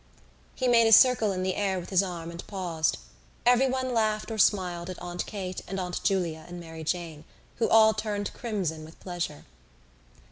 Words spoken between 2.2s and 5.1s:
and paused. Everyone laughed or smiled at